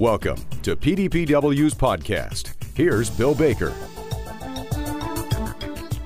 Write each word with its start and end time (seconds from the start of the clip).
Welcome 0.00 0.38
to 0.62 0.76
PDPW's 0.76 1.74
podcast. 1.74 2.54
Here's 2.74 3.10
Bill 3.10 3.34
Baker. 3.34 3.68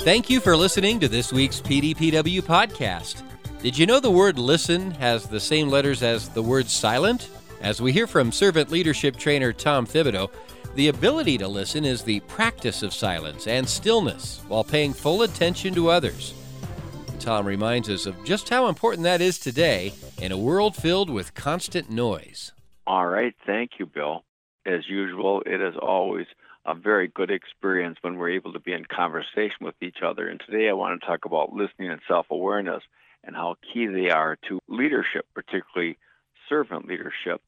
Thank 0.01 0.29
you 0.29 0.41
for 0.41 0.57
listening 0.57 0.99
to 0.99 1.07
this 1.07 1.33
week's 1.33 1.61
PDPW 1.61 2.43
podcast. 2.43 3.23
Did 3.63 3.79
you 3.79 3.87
know 3.87 4.01
the 4.01 4.11
word 4.11 4.37
listen 4.37 4.91
has 4.95 5.29
the 5.29 5.39
same 5.39 5.69
letters 5.69 6.03
as 6.03 6.29
the 6.29 6.43
word 6.43 6.67
silent? 6.67 7.31
As 7.61 7.81
we 7.81 7.93
hear 7.93 8.09
from 8.09 8.33
servant 8.33 8.69
leadership 8.69 9.17
trainer 9.17 9.53
Tom 9.53 9.87
Thibodeau, 9.87 10.29
the 10.75 10.89
ability 10.89 11.39
to 11.39 11.47
listen 11.47 11.85
is 11.85 12.03
the 12.03 12.19
practice 12.23 12.83
of 12.83 12.93
silence 12.93 13.47
and 13.47 13.69
stillness 13.69 14.43
while 14.49 14.65
paying 14.65 14.93
full 14.93 15.23
attention 15.23 15.73
to 15.75 15.89
others. 15.91 16.35
Tom 17.21 17.47
reminds 17.47 17.89
us 17.89 18.07
of 18.07 18.25
just 18.25 18.49
how 18.49 18.67
important 18.67 19.05
that 19.05 19.21
is 19.21 19.39
today 19.39 19.93
in 20.21 20.33
a 20.33 20.37
world 20.37 20.75
filled 20.75 21.11
with 21.11 21.33
constant 21.35 21.91
noise. 21.91 22.51
All 22.87 23.07
right. 23.07 23.35
Thank 23.47 23.73
you, 23.79 23.87
Bill. 23.87 24.25
As 24.67 24.89
usual, 24.89 25.43
it 25.47 25.61
is 25.61 25.75
always 25.81 26.27
a 26.67 26.75
very 26.75 27.09
good 27.09 27.31
experience 27.31 27.99
when 28.03 28.17
we're 28.17 28.31
able 28.31 28.53
to 28.53 28.61
be 28.61 28.73
in 28.73 28.85
conversation 28.85 29.63
with 29.63 29.75
each 29.83 29.99
other. 30.05 30.29
And 30.29 30.41
today 30.45 30.69
I 30.69 30.73
want 30.73 31.01
to 31.01 31.07
talk 31.07 31.25
about 31.25 31.53
listening 31.53 31.91
and 31.91 32.01
self 32.09 32.27
awareness 32.31 32.83
and 33.23 33.35
how 33.35 33.57
key 33.73 33.87
they 33.87 34.11
are 34.11 34.37
to 34.49 34.59
leadership, 34.69 35.27
particularly 35.35 35.99
servant 36.49 36.87
leadership. 36.87 37.41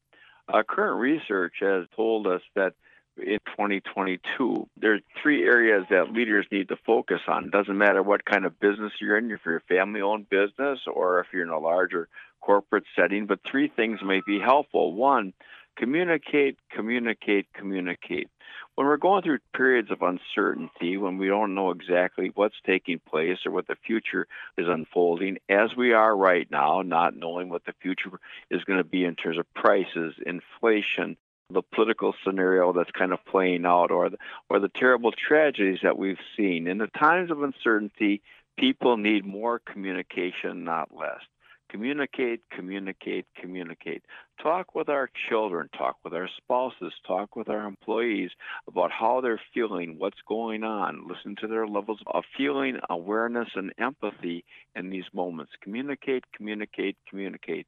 Uh, 0.51 0.63
current 0.67 0.99
research 0.99 1.53
has 1.59 1.85
told 1.95 2.25
us 2.25 2.41
that 2.55 2.73
in 3.17 3.39
2022, 3.47 4.67
there 4.77 4.93
are 4.93 4.99
three 5.21 5.43
areas 5.43 5.85
that 5.89 6.13
leaders 6.13 6.45
need 6.51 6.69
to 6.69 6.77
focus 6.85 7.21
on. 7.27 7.45
It 7.45 7.51
doesn't 7.51 7.77
matter 7.77 8.01
what 8.01 8.25
kind 8.25 8.45
of 8.45 8.59
business 8.59 8.93
you're 9.01 9.17
in, 9.17 9.31
if 9.31 9.41
you're 9.45 9.57
a 9.57 9.61
family 9.61 10.01
owned 10.01 10.29
business 10.29 10.79
or 10.91 11.19
if 11.19 11.27
you're 11.33 11.43
in 11.43 11.49
a 11.49 11.59
larger 11.59 12.07
corporate 12.41 12.85
setting, 12.95 13.25
but 13.25 13.39
three 13.49 13.67
things 13.67 13.99
may 14.03 14.21
be 14.25 14.39
helpful. 14.39 14.93
One, 14.93 15.33
communicate, 15.77 16.57
communicate, 16.71 17.47
communicate. 17.53 18.29
When 18.75 18.85
we're 18.85 18.97
going 18.97 19.23
through 19.23 19.39
periods 19.55 19.89
of 19.89 20.01
uncertainty, 20.01 20.97
when 20.97 21.17
we 21.17 21.27
don't 21.27 21.55
know 21.55 21.71
exactly 21.71 22.31
what's 22.35 22.55
taking 22.65 22.99
place 22.99 23.39
or 23.45 23.51
what 23.51 23.67
the 23.67 23.75
future 23.75 24.27
is 24.57 24.67
unfolding, 24.67 25.37
as 25.49 25.75
we 25.75 25.93
are 25.93 26.15
right 26.15 26.47
now, 26.51 26.83
not 26.83 27.15
knowing 27.15 27.49
what 27.49 27.65
the 27.65 27.73
future 27.81 28.19
is 28.51 28.63
going 28.65 28.77
to 28.77 28.83
be 28.83 29.03
in 29.03 29.15
terms 29.15 29.39
of 29.39 29.51
prices, 29.55 30.13
inflation, 30.25 31.17
the 31.49 31.63
political 31.73 32.13
scenario 32.23 32.73
that's 32.73 32.91
kind 32.91 33.13
of 33.13 33.25
playing 33.25 33.65
out 33.65 33.89
or 33.89 34.09
the, 34.09 34.17
or 34.49 34.59
the 34.59 34.69
terrible 34.69 35.11
tragedies 35.11 35.79
that 35.81 35.97
we've 35.97 36.19
seen. 36.35 36.67
In 36.67 36.77
the 36.77 36.87
times 36.87 37.31
of 37.31 37.41
uncertainty, 37.41 38.21
people 38.57 38.97
need 38.97 39.25
more 39.25 39.59
communication, 39.59 40.63
not 40.63 40.95
less. 40.95 41.21
Communicate, 41.69 42.41
communicate, 42.49 43.25
communicate. 43.35 44.03
Talk 44.41 44.73
with 44.73 44.87
our 44.87 45.09
children, 45.29 45.69
talk 45.77 45.97
with 46.03 46.13
our 46.13 46.29
spouses, 46.37 46.93
talk 47.05 47.35
with 47.35 47.49
our 47.49 47.65
employees 47.65 48.31
about 48.67 48.91
how 48.91 49.19
they're 49.19 49.41
feeling, 49.53 49.95
what's 49.97 50.21
going 50.27 50.63
on. 50.63 51.07
Listen 51.07 51.35
to 51.41 51.47
their 51.47 51.67
levels 51.67 51.99
of 52.07 52.23
feeling, 52.37 52.79
awareness, 52.89 53.49
and 53.55 53.73
empathy 53.77 54.45
in 54.75 54.89
these 54.89 55.03
moments. 55.13 55.51
Communicate, 55.61 56.23
communicate, 56.33 56.95
communicate. 57.09 57.67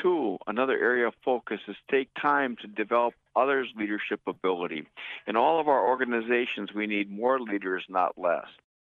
Two, 0.00 0.38
another 0.46 0.78
area 0.78 1.08
of 1.08 1.14
focus 1.24 1.60
is 1.66 1.76
take 1.90 2.08
time 2.20 2.56
to 2.62 2.68
develop 2.68 3.14
others' 3.34 3.68
leadership 3.76 4.20
ability. 4.26 4.86
In 5.26 5.36
all 5.36 5.60
of 5.60 5.68
our 5.68 5.86
organizations, 5.86 6.72
we 6.74 6.86
need 6.86 7.10
more 7.10 7.40
leaders, 7.40 7.84
not 7.88 8.16
less. 8.16 8.46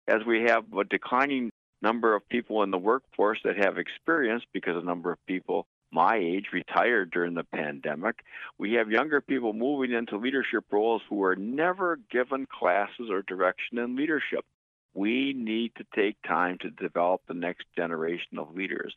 As 0.08 0.26
we 0.26 0.44
have 0.44 0.64
a 0.74 0.86
declining 0.86 1.52
number 1.82 2.16
of 2.16 2.28
people 2.30 2.64
in 2.64 2.72
the 2.72 2.78
workforce 2.78 3.40
that 3.44 3.64
have 3.64 3.78
experience 3.78 4.44
because 4.54 4.76
a 4.76 4.86
number 4.86 5.12
of 5.12 5.26
people 5.26 5.68
my 5.92 6.18
age 6.18 6.48
retired 6.52 7.12
during 7.12 7.34
the 7.34 7.44
pandemic. 7.44 8.18
We 8.58 8.74
have 8.74 8.92
younger 8.92 9.22
people 9.22 9.54
moving 9.54 9.94
into 9.94 10.18
leadership 10.18 10.66
roles 10.72 11.02
who 11.10 11.24
are 11.24 11.36
never 11.36 11.98
given 12.12 12.46
classes 12.46 13.10
or 13.10 13.22
direction 13.22 13.78
in 13.78 13.96
leadership. 13.96 14.46
We 14.94 15.34
need 15.34 15.74
to 15.76 15.86
take 15.96 16.18
time 16.28 16.58
to 16.62 16.72
develop 16.72 17.22
the 17.28 17.34
next 17.34 17.66
generation 17.76 18.38
of 18.38 18.56
leaders. 18.56 18.94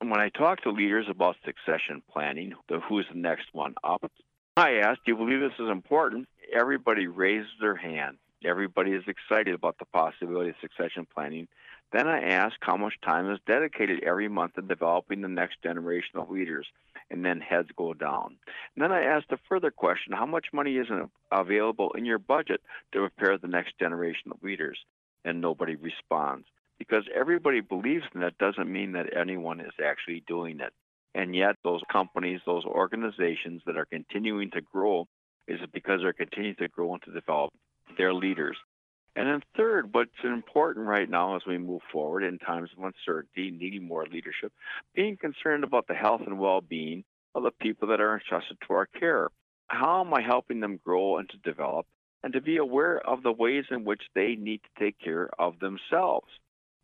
And 0.00 0.10
when 0.10 0.20
I 0.20 0.28
talk 0.30 0.62
to 0.62 0.70
leaders 0.70 1.06
about 1.08 1.36
succession 1.44 2.02
planning, 2.10 2.54
the 2.68 2.80
who's 2.80 3.06
the 3.12 3.18
next 3.18 3.46
one 3.52 3.74
up, 3.84 4.10
I 4.56 4.78
ask, 4.82 4.98
do 5.04 5.12
you 5.12 5.16
believe 5.16 5.40
this 5.40 5.58
is 5.58 5.70
important? 5.70 6.28
Everybody 6.54 7.06
raises 7.06 7.50
their 7.60 7.76
hand. 7.76 8.16
Everybody 8.44 8.92
is 8.92 9.04
excited 9.06 9.54
about 9.54 9.78
the 9.78 9.84
possibility 9.86 10.50
of 10.50 10.56
succession 10.60 11.06
planning. 11.12 11.48
Then 11.92 12.08
I 12.08 12.20
ask 12.20 12.56
how 12.60 12.76
much 12.76 12.94
time 13.04 13.30
is 13.30 13.38
dedicated 13.46 14.02
every 14.02 14.28
month 14.28 14.54
to 14.54 14.62
developing 14.62 15.20
the 15.20 15.28
next 15.28 15.62
generation 15.62 16.18
of 16.18 16.30
leaders, 16.30 16.66
and 17.10 17.24
then 17.24 17.40
heads 17.40 17.68
go 17.76 17.94
down. 17.94 18.36
And 18.74 18.82
then 18.82 18.92
I 18.92 19.02
ask 19.02 19.26
the 19.28 19.38
further 19.48 19.70
question 19.70 20.12
how 20.12 20.26
much 20.26 20.46
money 20.52 20.76
is 20.76 20.88
available 21.30 21.92
in 21.92 22.04
your 22.04 22.18
budget 22.18 22.60
to 22.92 23.00
prepare 23.00 23.38
the 23.38 23.48
next 23.48 23.78
generation 23.78 24.32
of 24.32 24.42
leaders? 24.42 24.78
And 25.24 25.40
nobody 25.40 25.74
responds 25.76 26.46
because 26.78 27.04
everybody 27.14 27.60
believes 27.60 28.04
in 28.14 28.22
it 28.22 28.38
doesn't 28.38 28.70
mean 28.70 28.92
that 28.92 29.16
anyone 29.16 29.60
is 29.60 29.72
actually 29.82 30.22
doing 30.26 30.60
it. 30.60 30.72
And 31.14 31.34
yet, 31.34 31.56
those 31.64 31.80
companies, 31.90 32.40
those 32.44 32.64
organizations 32.64 33.62
that 33.66 33.76
are 33.76 33.86
continuing 33.86 34.50
to 34.50 34.60
grow, 34.60 35.06
is 35.48 35.60
it 35.62 35.72
because 35.72 36.00
they're 36.02 36.12
continuing 36.12 36.56
to 36.56 36.68
grow 36.68 36.92
and 36.92 37.02
to 37.04 37.12
develop 37.12 37.52
their 37.96 38.12
leaders. 38.12 38.56
And 39.16 39.26
then, 39.26 39.42
third, 39.56 39.94
what's 39.94 40.10
important 40.22 40.86
right 40.86 41.08
now 41.08 41.36
as 41.36 41.42
we 41.46 41.56
move 41.56 41.80
forward 41.90 42.22
in 42.22 42.38
times 42.38 42.68
of 42.76 42.84
uncertainty, 42.84 43.50
needing 43.50 43.88
more 43.88 44.04
leadership, 44.04 44.52
being 44.94 45.16
concerned 45.16 45.64
about 45.64 45.86
the 45.86 45.94
health 45.94 46.20
and 46.26 46.38
well 46.38 46.60
being 46.60 47.02
of 47.34 47.42
the 47.42 47.50
people 47.50 47.88
that 47.88 48.00
are 48.00 48.14
entrusted 48.14 48.58
to 48.66 48.74
our 48.74 48.86
care. 48.86 49.30
How 49.68 50.02
am 50.02 50.12
I 50.12 50.20
helping 50.20 50.60
them 50.60 50.78
grow 50.84 51.16
and 51.16 51.28
to 51.30 51.38
develop, 51.38 51.86
and 52.22 52.34
to 52.34 52.42
be 52.42 52.58
aware 52.58 52.98
of 52.98 53.22
the 53.22 53.32
ways 53.32 53.64
in 53.70 53.84
which 53.84 54.02
they 54.14 54.36
need 54.36 54.60
to 54.62 54.84
take 54.84 54.98
care 54.98 55.30
of 55.38 55.58
themselves? 55.58 56.28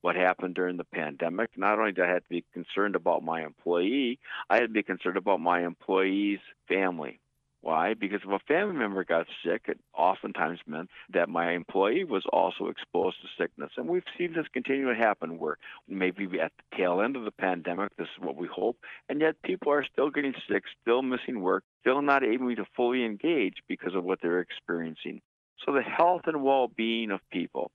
what 0.03 0.16
happened 0.16 0.54
during 0.54 0.76
the 0.76 0.84
pandemic. 0.84 1.50
Not 1.56 1.78
only 1.78 1.93
did 1.93 2.04
I 2.04 2.09
have 2.09 2.25
to 2.25 2.28
be 2.28 2.44
concerned 2.53 2.97
about 2.97 3.22
my 3.22 3.44
employee, 3.44 4.19
I 4.50 4.56
had 4.56 4.62
to 4.62 4.69
be 4.69 4.82
concerned 4.82 5.16
about 5.16 5.41
my 5.41 5.64
employee's 5.64 6.41
family. 6.69 7.20
Why? 7.62 7.95
Because 7.95 8.23
if 8.25 8.31
a 8.31 8.41
family 8.41 8.75
member 8.75 9.05
got 9.05 9.28
sick, 9.45 9.67
it 9.69 9.78
oftentimes 9.97 10.59
meant 10.67 10.91
that 11.12 11.28
my 11.28 11.53
employee 11.53 12.03
was 12.03 12.25
also 12.33 12.67
exposed 12.67 13.19
to 13.23 13.28
sickness. 13.41 13.71
And 13.77 13.89
we've 13.89 14.03
seen 14.19 14.33
this 14.33 14.49
continue 14.53 14.93
to 14.93 14.99
happen 14.99 15.39
where 15.39 15.59
maybe 15.89 16.25
at 16.41 16.50
the 16.56 16.77
tail 16.77 17.00
end 17.00 17.15
of 17.15 17.25
the 17.25 17.31
pandemic, 17.31 17.97
this 17.97 18.09
is 18.09 18.23
what 18.23 18.34
we 18.34 18.49
hope, 18.49 18.78
and 19.09 19.21
yet 19.21 19.41
people 19.43 19.71
are 19.71 19.84
still 19.84 20.11
getting 20.11 20.34
sick, 20.50 20.65
still 20.83 21.03
missing 21.03 21.41
work, 21.41 21.62
still 21.83 22.03
not 22.03 22.25
able 22.25 22.55
to 22.56 22.67
fully 22.75 23.05
engage 23.05 23.59
because 23.69 23.94
of 23.94 24.03
what 24.03 24.19
they're 24.21 24.41
experiencing. 24.41 25.23
So 25.65 25.73
the 25.73 25.83
health 25.83 26.23
and 26.27 26.43
well 26.43 26.67
being 26.67 27.12
of 27.12 27.21
people, 27.31 27.71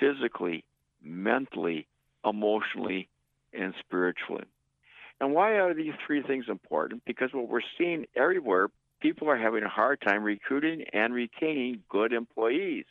physically, 0.00 0.64
mentally, 1.02 1.86
emotionally, 2.24 3.10
and 3.52 3.74
spiritually. 3.80 4.44
And 5.20 5.34
why 5.34 5.58
are 5.58 5.74
these 5.74 5.94
three 6.06 6.22
things 6.22 6.46
important? 6.48 7.04
Because 7.04 7.30
what 7.32 7.48
we're 7.48 7.60
seeing 7.76 8.06
everywhere, 8.16 8.68
people 9.00 9.28
are 9.28 9.36
having 9.36 9.62
a 9.62 9.68
hard 9.68 10.00
time 10.00 10.22
recruiting 10.22 10.84
and 10.92 11.12
retaining 11.12 11.82
good 11.88 12.12
employees. 12.12 12.84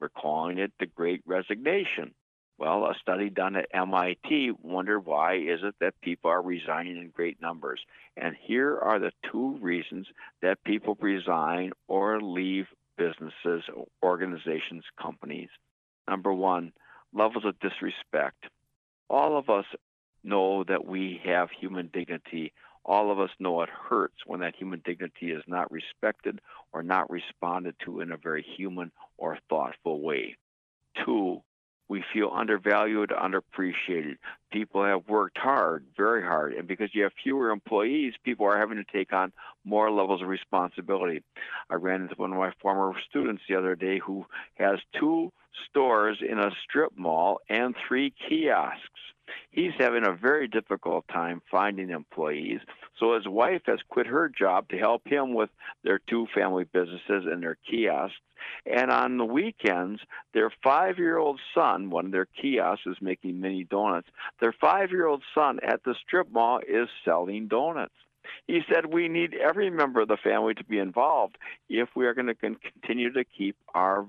We're 0.00 0.08
calling 0.08 0.58
it 0.58 0.72
the 0.78 0.86
Great 0.86 1.22
Resignation. 1.26 2.14
Well, 2.58 2.84
a 2.84 2.94
study 3.00 3.28
done 3.28 3.56
at 3.56 3.68
MIT 3.74 4.52
wondered 4.62 5.00
why 5.00 5.34
is 5.34 5.60
it 5.62 5.74
that 5.80 6.00
people 6.00 6.30
are 6.30 6.40
resigning 6.40 6.96
in 6.96 7.10
great 7.10 7.40
numbers. 7.40 7.80
And 8.16 8.34
here 8.40 8.78
are 8.78 8.98
the 8.98 9.12
two 9.30 9.58
reasons 9.60 10.06
that 10.40 10.64
people 10.64 10.96
resign 11.00 11.72
or 11.86 12.20
leave 12.20 12.66
businesses, 12.96 13.62
organizations, 14.02 14.84
companies. 15.00 15.50
Number 16.08 16.32
one, 16.32 16.72
levels 17.12 17.44
of 17.44 17.58
disrespect. 17.60 18.44
All 19.10 19.36
of 19.36 19.50
us 19.50 19.66
know 20.24 20.64
that 20.64 20.86
we 20.86 21.20
have 21.24 21.50
human 21.50 21.90
dignity. 21.92 22.52
All 22.86 23.10
of 23.10 23.18
us 23.18 23.30
know 23.40 23.62
it 23.62 23.68
hurts 23.68 24.14
when 24.26 24.40
that 24.40 24.54
human 24.54 24.80
dignity 24.84 25.32
is 25.32 25.42
not 25.48 25.70
respected 25.72 26.40
or 26.72 26.84
not 26.84 27.10
responded 27.10 27.74
to 27.84 28.00
in 28.00 28.12
a 28.12 28.16
very 28.16 28.46
human 28.56 28.92
or 29.18 29.38
thoughtful 29.48 30.00
way. 30.00 30.36
Two, 31.04 31.42
we 31.88 32.04
feel 32.12 32.30
undervalued, 32.32 33.10
underappreciated. 33.10 34.18
People 34.52 34.84
have 34.84 35.08
worked 35.08 35.36
hard, 35.36 35.84
very 35.96 36.22
hard, 36.22 36.54
and 36.54 36.68
because 36.68 36.94
you 36.94 37.02
have 37.02 37.12
fewer 37.22 37.50
employees, 37.50 38.14
people 38.24 38.46
are 38.46 38.58
having 38.58 38.78
to 38.78 38.84
take 38.84 39.12
on 39.12 39.32
more 39.64 39.90
levels 39.90 40.22
of 40.22 40.28
responsibility. 40.28 41.22
I 41.68 41.74
ran 41.74 42.02
into 42.02 42.14
one 42.14 42.32
of 42.32 42.38
my 42.38 42.52
former 42.60 42.92
students 43.08 43.42
the 43.48 43.56
other 43.56 43.74
day 43.74 43.98
who 43.98 44.26
has 44.54 44.78
two 44.98 45.32
stores 45.68 46.18
in 46.20 46.38
a 46.38 46.52
strip 46.62 46.92
mall 46.96 47.40
and 47.48 47.74
three 47.88 48.12
kiosks. 48.28 49.00
He's 49.50 49.72
having 49.78 50.06
a 50.06 50.12
very 50.12 50.48
difficult 50.48 51.06
time 51.08 51.42
finding 51.50 51.90
employees. 51.90 52.60
So 52.98 53.14
his 53.14 53.26
wife 53.26 53.62
has 53.66 53.80
quit 53.88 54.06
her 54.06 54.28
job 54.28 54.68
to 54.68 54.78
help 54.78 55.06
him 55.06 55.34
with 55.34 55.50
their 55.82 55.98
two 55.98 56.26
family 56.34 56.64
businesses 56.64 57.24
and 57.26 57.42
their 57.42 57.56
kiosks. 57.68 58.16
And 58.64 58.90
on 58.90 59.16
the 59.16 59.24
weekends, 59.24 60.00
their 60.34 60.52
five 60.62 60.98
year 60.98 61.18
old 61.18 61.40
son, 61.54 61.90
one 61.90 62.06
of 62.06 62.12
their 62.12 62.26
kiosks 62.40 62.86
is 62.86 62.96
making 63.00 63.40
mini 63.40 63.64
donuts. 63.64 64.08
Their 64.40 64.52
five 64.52 64.90
year 64.90 65.06
old 65.06 65.22
son 65.34 65.58
at 65.62 65.82
the 65.84 65.94
strip 66.06 66.30
mall 66.30 66.60
is 66.66 66.88
selling 67.04 67.48
donuts. 67.48 67.94
He 68.46 68.60
said 68.72 68.86
we 68.86 69.08
need 69.08 69.34
every 69.34 69.70
member 69.70 70.00
of 70.00 70.08
the 70.08 70.16
family 70.16 70.54
to 70.54 70.64
be 70.64 70.78
involved 70.78 71.38
if 71.68 71.88
we 71.94 72.06
are 72.06 72.14
going 72.14 72.26
to 72.26 72.34
continue 72.34 73.12
to 73.12 73.24
keep 73.24 73.56
our 73.74 74.06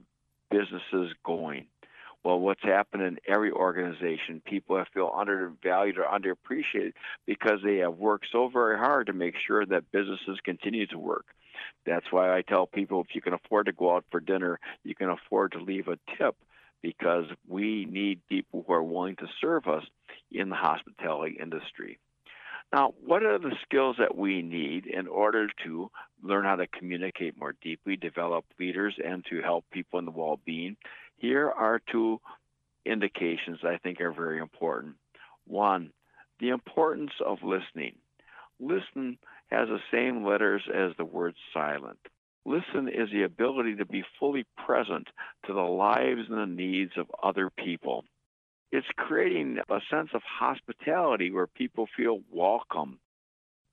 businesses 0.49 1.13
going. 1.23 1.67
Well, 2.23 2.39
what's 2.39 2.63
happened 2.63 3.03
in 3.03 3.19
every 3.27 3.51
organization, 3.51 4.41
people 4.45 4.83
feel 4.93 5.13
undervalued 5.15 5.97
or 5.97 6.05
underappreciated 6.05 6.93
because 7.25 7.59
they 7.63 7.77
have 7.77 7.95
worked 7.95 8.27
so 8.31 8.49
very 8.49 8.77
hard 8.77 9.07
to 9.07 9.13
make 9.13 9.35
sure 9.45 9.65
that 9.65 9.91
businesses 9.91 10.37
continue 10.43 10.87
to 10.87 10.97
work. 10.97 11.25
That's 11.85 12.05
why 12.11 12.35
I 12.35 12.41
tell 12.41 12.67
people 12.67 13.01
if 13.01 13.15
you 13.15 13.21
can 13.21 13.33
afford 13.33 13.67
to 13.67 13.71
go 13.71 13.95
out 13.95 14.05
for 14.11 14.19
dinner, 14.19 14.59
you 14.83 14.93
can 14.93 15.09
afford 15.09 15.53
to 15.53 15.59
leave 15.59 15.87
a 15.87 15.97
tip 16.17 16.35
because 16.81 17.25
we 17.47 17.85
need 17.85 18.19
people 18.27 18.63
who 18.65 18.73
are 18.73 18.83
willing 18.83 19.15
to 19.17 19.27
serve 19.41 19.67
us 19.67 19.83
in 20.31 20.49
the 20.49 20.55
hospitality 20.55 21.37
industry. 21.41 21.97
Now, 22.73 22.93
what 23.05 23.23
are 23.23 23.39
the 23.39 23.55
skills 23.63 23.95
that 23.99 24.17
we 24.17 24.41
need 24.41 24.87
in 24.87 25.07
order 25.07 25.47
to 25.63 25.89
learn 26.21 26.43
how 26.43 26.57
to 26.57 26.67
communicate 26.67 27.37
more 27.37 27.55
deeply, 27.61 27.95
develop 27.95 28.43
leaders, 28.59 28.95
and 29.03 29.25
to 29.29 29.41
help 29.41 29.63
people 29.71 29.99
in 29.99 30.05
the 30.05 30.11
well 30.11 30.39
being? 30.45 30.75
Here 31.17 31.49
are 31.49 31.81
two 31.91 32.21
indications 32.85 33.59
I 33.63 33.77
think 33.77 33.99
are 34.01 34.11
very 34.11 34.39
important. 34.39 34.95
One, 35.45 35.91
the 36.39 36.49
importance 36.49 37.11
of 37.25 37.39
listening. 37.43 37.95
Listen 38.59 39.17
has 39.47 39.67
the 39.67 39.79
same 39.91 40.25
letters 40.25 40.61
as 40.73 40.91
the 40.97 41.05
word 41.05 41.35
silent. 41.53 41.99
Listen 42.45 42.87
is 42.87 43.09
the 43.11 43.23
ability 43.23 43.75
to 43.75 43.85
be 43.85 44.03
fully 44.19 44.45
present 44.65 45.07
to 45.45 45.53
the 45.53 45.59
lives 45.59 46.21
and 46.29 46.37
the 46.37 46.45
needs 46.45 46.93
of 46.97 47.07
other 47.21 47.49
people. 47.49 48.05
It's 48.71 48.87
creating 48.95 49.57
a 49.69 49.79
sense 49.89 50.09
of 50.13 50.21
hospitality 50.23 51.31
where 51.31 51.47
people 51.47 51.87
feel 51.95 52.21
welcome. 52.31 52.99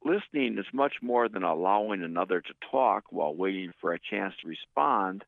Listening 0.04 0.58
is 0.58 0.66
much 0.72 0.94
more 1.02 1.28
than 1.28 1.42
allowing 1.42 2.02
another 2.02 2.40
to 2.40 2.54
talk 2.70 3.04
while 3.10 3.34
waiting 3.34 3.72
for 3.80 3.92
a 3.92 3.98
chance 3.98 4.34
to 4.40 4.48
respond. 4.48 5.24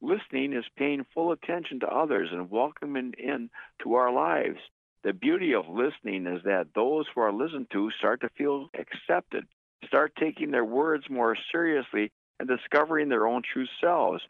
Listening 0.00 0.52
is 0.52 0.64
paying 0.76 1.04
full 1.12 1.32
attention 1.32 1.80
to 1.80 1.88
others 1.88 2.28
and 2.32 2.50
welcoming 2.50 3.14
in 3.18 3.50
to 3.82 3.94
our 3.94 4.12
lives. 4.12 4.58
The 5.02 5.12
beauty 5.12 5.54
of 5.54 5.68
listening 5.68 6.26
is 6.26 6.42
that 6.44 6.68
those 6.74 7.06
who 7.14 7.20
are 7.20 7.32
listened 7.32 7.68
to 7.72 7.90
start 7.98 8.20
to 8.20 8.28
feel 8.30 8.68
accepted, 8.78 9.46
start 9.86 10.12
taking 10.16 10.50
their 10.50 10.64
words 10.64 11.04
more 11.10 11.36
seriously, 11.50 12.12
and 12.38 12.48
discovering 12.48 13.08
their 13.08 13.26
own 13.26 13.42
true 13.42 13.66
selves. 13.80 14.22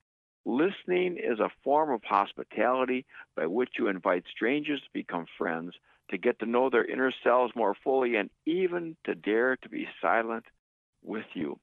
Listening 0.47 1.19
is 1.19 1.41
a 1.41 1.51
form 1.63 1.91
of 1.91 2.03
hospitality 2.03 3.05
by 3.37 3.47
which 3.47 3.71
you 3.79 3.89
invite 3.89 4.25
strangers 4.31 4.81
to 4.81 4.89
become 4.95 5.27
friends, 5.37 5.75
to 6.11 6.17
get 6.17 6.39
to 6.39 6.47
know 6.47 6.71
their 6.71 6.87
inner 6.87 7.13
selves 7.23 7.55
more 7.55 7.75
fully, 7.85 8.17
and 8.17 8.31
even 8.47 8.97
to 9.05 9.15
dare 9.15 9.57
to 9.57 9.69
be 9.69 9.87
silent 10.01 10.45
with 11.03 11.27
you. 11.35 11.59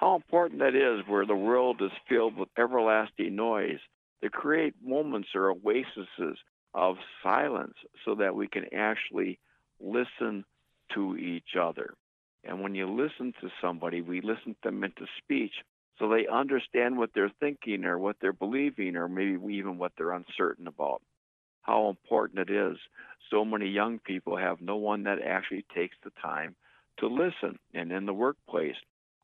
How 0.00 0.14
important 0.14 0.60
that 0.60 0.74
is 0.74 1.06
where 1.06 1.26
the 1.26 1.36
world 1.36 1.82
is 1.82 1.90
filled 2.08 2.34
with 2.34 2.48
everlasting 2.56 3.36
noise, 3.36 3.80
to 4.22 4.30
create 4.30 4.72
moments 4.82 5.28
or 5.34 5.50
oases 5.50 6.38
of 6.72 6.96
silence 7.22 7.74
so 8.06 8.14
that 8.14 8.34
we 8.34 8.48
can 8.48 8.64
actually 8.74 9.38
listen 9.78 10.46
to 10.94 11.18
each 11.18 11.54
other. 11.60 11.92
And 12.44 12.62
when 12.62 12.74
you 12.74 12.86
listen 12.90 13.34
to 13.42 13.50
somebody, 13.60 14.00
we 14.00 14.22
listen 14.22 14.54
to 14.54 14.70
them 14.70 14.84
into 14.84 15.04
speech 15.18 15.52
so 15.98 16.08
they 16.08 16.26
understand 16.26 16.96
what 16.96 17.10
they're 17.14 17.32
thinking 17.38 17.84
or 17.84 17.98
what 17.98 18.16
they're 18.22 18.32
believing 18.32 18.96
or 18.96 19.06
maybe 19.06 19.52
even 19.52 19.76
what 19.76 19.92
they're 19.98 20.12
uncertain 20.12 20.66
about. 20.66 21.02
How 21.60 21.90
important 21.90 22.48
it 22.48 22.50
is. 22.50 22.78
So 23.30 23.44
many 23.44 23.68
young 23.68 23.98
people 23.98 24.38
have 24.38 24.62
no 24.62 24.76
one 24.76 25.02
that 25.02 25.20
actually 25.20 25.66
takes 25.74 25.96
the 26.02 26.12
time 26.22 26.56
to 27.00 27.06
listen. 27.06 27.58
And 27.74 27.92
in 27.92 28.06
the 28.06 28.14
workplace, 28.14 28.76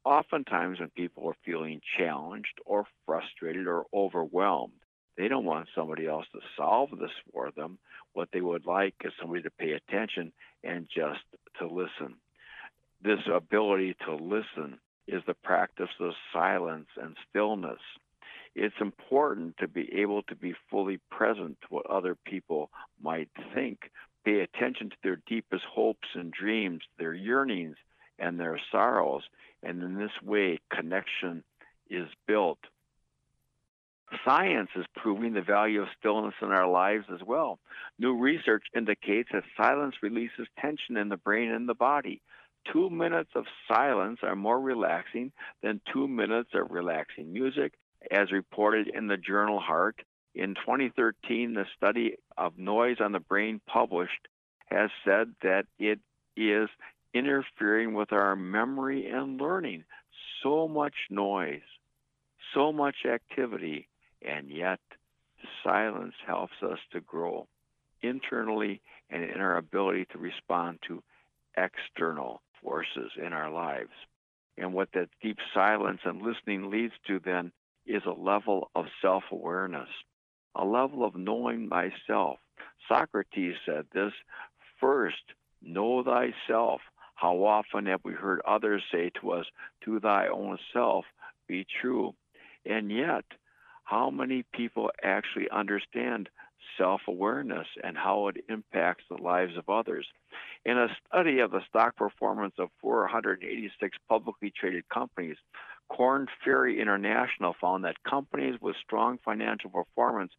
oftentimes 0.07 0.79
when 0.79 0.89
people 0.91 1.29
are 1.29 1.37
feeling 1.45 1.81
challenged 1.99 2.61
or 2.65 2.87
frustrated 3.05 3.67
or 3.67 3.87
overwhelmed, 3.93 4.73
they 5.17 5.27
don't 5.27 5.45
want 5.45 5.69
somebody 5.75 6.07
else 6.07 6.27
to 6.33 6.39
solve 6.57 6.91
this 6.91 7.11
for 7.33 7.51
them. 7.57 7.79
What 8.13 8.29
they 8.33 8.41
would 8.41 8.67
like 8.67 8.95
is 9.05 9.13
somebody 9.21 9.43
to 9.43 9.51
pay 9.51 9.73
attention 9.73 10.33
and 10.63 10.87
just 10.95 11.21
to 11.59 11.67
listen. 11.67 12.15
This 13.03 13.19
ability 13.33 13.97
to 14.07 14.15
listen 14.15 14.79
is 15.09 15.23
the 15.27 15.35
practice 15.35 15.91
of 15.99 16.13
silence 16.33 16.89
and 17.03 17.17
stillness. 17.29 17.81
It's 18.55 18.75
important 18.81 19.57
to 19.59 19.67
be 19.67 19.93
able 20.01 20.23
to 20.25 20.37
be 20.37 20.55
fully 20.71 21.01
present 21.11 21.59
to 21.63 21.67
what 21.69 21.91
other 21.91 22.15
people 22.15 22.71
might 23.03 23.29
think, 23.55 23.91
pay 24.25 24.41
attention 24.41 24.91
to 24.91 24.97
their 25.03 25.21
deepest 25.27 25.65
hopes 25.65 26.09
and 26.15 26.33
dreams, 26.33 26.83
their 26.97 27.13
yearnings 27.13 27.77
and 28.19 28.39
their 28.39 28.61
sorrows, 28.71 29.23
and 29.63 29.83
in 29.83 29.99
this 29.99 30.23
way, 30.23 30.61
connection 30.71 31.45
is 31.89 32.09
built. 32.27 32.59
Science 34.25 34.71
is 34.77 34.87
proving 34.97 35.35
the 35.35 35.43
value 35.43 35.83
of 35.83 35.89
stillness 35.99 36.35
in 36.41 36.49
our 36.49 36.69
lives 36.69 37.07
as 37.13 37.21
well. 37.27 37.59
New 37.99 38.17
research 38.17 38.65
indicates 38.75 39.31
that 39.33 39.43
silence 39.57 39.97
releases 40.01 40.47
tension 40.61 40.97
in 40.97 41.09
the 41.09 41.17
brain 41.17 41.51
and 41.51 41.69
the 41.69 41.75
body, 41.75 42.23
two 42.73 42.91
minutes 42.91 43.31
of 43.35 43.45
silence 43.69 44.21
are 44.23 44.37
more 44.37 44.61
relaxing 44.61 45.33
than 45.63 45.81
two 45.93 46.09
minutes 46.09 46.51
of 46.55 46.71
relaxing 46.71 47.33
music, 47.33 47.75
as 48.11 48.33
reported 48.33 48.89
in 48.89 49.07
the 49.07 49.17
journal 49.17 49.61
Heart. 49.61 50.03
In 50.35 50.55
2013, 50.55 51.55
the 51.55 51.65
study 51.77 52.17
of 52.37 52.59
noise 52.59 52.99
on 53.01 53.13
the 53.13 53.21
brain 53.21 53.61
published 53.67 54.29
has 54.67 54.91
said 55.05 55.33
that 55.43 55.67
it 55.79 56.01
is 56.37 56.69
interfering 57.17 57.95
with 57.95 58.13
our 58.13 58.37
memory 58.37 59.09
and 59.09 59.41
learning. 59.41 59.85
So 60.43 60.69
much 60.69 60.95
noise, 61.11 61.61
so 62.55 62.73
much 62.73 62.97
activity, 63.05 63.89
and 64.23 64.49
yet 64.51 64.81
silence 65.65 66.15
helps 66.27 66.55
us 66.63 66.79
to 66.93 67.01
grow 67.01 67.47
internally 68.03 68.81
and 69.11 69.25
in 69.25 69.41
our 69.41 69.57
ability 69.57 70.07
to 70.13 70.19
respond 70.19 70.79
to 70.89 71.03
external 71.57 72.43
forces 72.63 73.11
in 73.25 73.33
our 73.33 73.51
lives. 73.51 73.93
And 74.59 74.73
what 74.73 74.89
that 74.95 75.09
deep 75.23 75.39
silence 75.55 76.01
and 76.05 76.23
listening 76.23 76.71
leads 76.71 76.95
to 77.07 77.21
then 77.25 77.53
is 77.87 78.03
a 78.07 78.21
level 78.21 78.71
of 78.75 78.87
self 79.03 79.25
awareness, 79.31 79.89
a 80.55 80.65
level 80.65 81.05
of 81.05 81.15
knowing 81.15 81.69
myself. 81.69 82.39
Socrates 82.89 83.57
said 83.65 83.87
this 83.93 84.13
first, 84.81 85.23
know 85.63 86.03
thyself. 86.03 86.81
How 87.17 87.45
often 87.45 87.87
have 87.87 88.03
we 88.05 88.13
heard 88.13 88.43
others 88.47 88.83
say 88.93 89.11
to 89.21 89.33
us, 89.33 89.47
to 89.85 89.99
thy 90.01 90.29
own 90.29 90.59
self 90.73 91.07
be 91.49 91.67
true? 91.81 92.15
And 92.67 92.91
yet, 92.91 93.25
how 93.85 94.11
many 94.11 94.45
people 94.53 94.91
actually 95.03 95.49
understand 95.51 96.29
self 96.77 97.01
awareness 97.09 97.67
and 97.83 97.97
how 97.97 98.29
it 98.29 98.45
impacts 98.51 99.05
the 99.09 99.17
lives 99.17 99.57
of 99.57 99.71
others? 99.71 100.07
In 100.67 100.77
a 100.77 100.95
study 101.07 101.39
of 101.39 101.53
the 101.53 101.65
stock 101.67 101.97
performance 101.97 102.55
of 102.59 102.69
486 102.83 103.97
publicly 104.09 104.53
traded 104.55 104.87
companies, 104.91 105.37
Korn 105.89 106.27
Ferry 106.45 106.81
International 106.81 107.55
found 107.59 107.85
that 107.85 108.03
companies 108.03 108.61
with 108.61 108.77
strong 108.85 109.19
financial 109.25 109.71
performance 109.71 110.33